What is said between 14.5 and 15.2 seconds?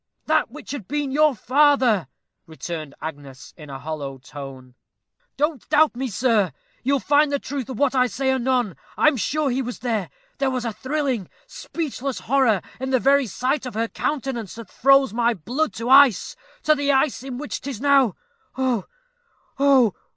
that froze